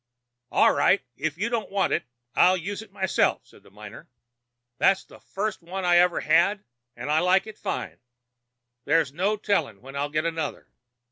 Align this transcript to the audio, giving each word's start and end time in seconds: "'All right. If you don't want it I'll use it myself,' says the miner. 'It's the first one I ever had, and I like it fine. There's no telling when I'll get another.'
"'All 0.51 0.73
right. 0.73 1.03
If 1.15 1.37
you 1.37 1.49
don't 1.49 1.69
want 1.69 1.93
it 1.93 2.05
I'll 2.35 2.57
use 2.57 2.81
it 2.81 2.91
myself,' 2.91 3.45
says 3.45 3.61
the 3.61 3.69
miner. 3.69 4.09
'It's 4.79 5.03
the 5.03 5.19
first 5.19 5.61
one 5.61 5.85
I 5.85 5.97
ever 5.97 6.21
had, 6.21 6.63
and 6.95 7.11
I 7.11 7.19
like 7.19 7.45
it 7.45 7.59
fine. 7.59 7.99
There's 8.85 9.13
no 9.13 9.37
telling 9.37 9.79
when 9.83 9.95
I'll 9.95 10.09
get 10.09 10.25
another.' 10.25 10.67